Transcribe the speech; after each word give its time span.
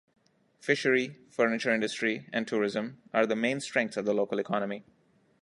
Fishery, 0.59 1.15
furniture 1.29 1.69
industry 1.71 2.25
and 2.33 2.47
tourism 2.47 2.99
are 3.13 3.27
the 3.27 3.35
main 3.35 3.59
strengths 3.59 3.97
of 3.97 4.05
the 4.05 4.15
local 4.15 4.39
economy. 4.39 4.83